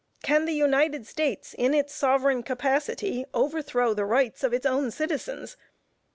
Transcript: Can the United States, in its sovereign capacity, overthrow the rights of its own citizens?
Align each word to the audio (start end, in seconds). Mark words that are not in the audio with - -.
Can 0.23 0.45
the 0.45 0.53
United 0.53 1.05
States, 1.05 1.53
in 1.55 1.75
its 1.75 1.93
sovereign 1.93 2.41
capacity, 2.41 3.23
overthrow 3.35 3.93
the 3.93 4.03
rights 4.03 4.43
of 4.43 4.51
its 4.51 4.65
own 4.65 4.89
citizens? 4.89 5.57